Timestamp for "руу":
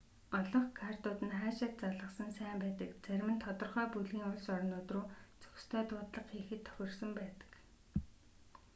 4.93-5.05